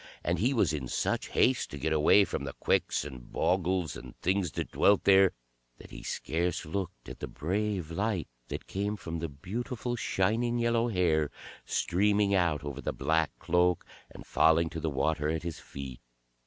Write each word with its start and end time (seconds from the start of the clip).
And 0.23 0.39
he 0.39 0.51
was 0.51 0.73
in 0.73 0.87
such 0.87 1.27
haste 1.27 1.69
to 1.69 1.77
get 1.77 1.93
away 1.93 2.25
from 2.25 2.43
the 2.43 2.53
Quicks, 2.53 3.05
and 3.05 3.31
Bogles, 3.31 3.95
and 3.95 4.15
Things 4.19 4.51
that 4.53 4.71
dwelt 4.71 5.03
there, 5.03 5.33
that 5.77 5.91
he 5.91 6.01
scarce 6.01 6.65
looked 6.65 7.07
at 7.07 7.19
the 7.19 7.27
brave 7.27 7.91
light 7.91 8.27
that 8.47 8.65
came 8.65 8.95
from 8.95 9.19
the 9.19 9.29
beautiful 9.29 9.95
shining 9.95 10.57
yellow 10.57 10.87
hair, 10.87 11.29
streaming 11.65 12.33
out 12.33 12.63
over 12.63 12.81
the 12.81 12.91
black 12.91 13.29
cloak 13.37 13.85
and 14.09 14.25
falling 14.25 14.71
to 14.71 14.79
the 14.79 14.89
water 14.89 15.29
at 15.29 15.43
his 15.43 15.59
feet. 15.59 15.99